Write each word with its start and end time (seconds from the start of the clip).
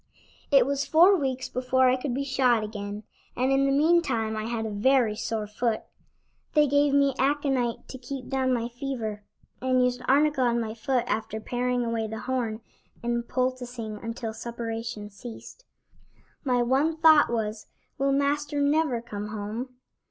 It 0.49 0.65
was 0.65 0.83
four 0.83 1.15
weeks 1.15 1.47
before 1.47 1.87
I 1.87 1.95
could 1.95 2.15
be 2.15 2.23
shod 2.23 2.63
again, 2.63 3.03
and 3.35 3.51
in 3.51 3.65
the 3.67 3.71
meantime 3.71 4.35
I 4.35 4.45
had 4.45 4.65
a 4.65 4.71
very 4.71 5.15
sore 5.15 5.45
foot. 5.45 5.83
They 6.55 6.65
gave 6.65 6.91
me 6.95 7.13
aconite 7.19 7.87
to 7.89 7.99
keep 7.99 8.27
down 8.27 8.51
my 8.51 8.67
fever, 8.67 9.21
and 9.61 9.85
used 9.85 10.01
arnica 10.07 10.41
on 10.41 10.59
my 10.59 10.73
foot 10.73 11.03
after 11.05 11.39
paring 11.39 11.85
away 11.85 12.07
the 12.07 12.21
horn 12.21 12.61
and 13.03 13.27
poulticing 13.29 13.97
until 14.03 14.33
suppuration 14.33 15.11
ceased. 15.11 15.65
My 16.43 16.63
one 16.63 16.97
thought 16.97 17.29
was: 17.29 17.67
"Will 17.99 18.11
Master 18.11 18.59
never 18.59 19.01
come 19.03 19.27
home?" 19.27 19.69